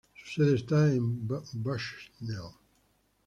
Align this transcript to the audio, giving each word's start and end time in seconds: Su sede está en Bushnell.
Su 0.15 0.31
sede 0.43 0.55
está 0.55 0.87
en 0.91 1.27
Bushnell. 1.27 2.55